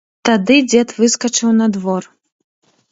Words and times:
Тады 0.29 0.55
дзед 0.71 0.95
выскачыў 1.03 1.49
на 1.61 1.67
двор. 1.77 2.03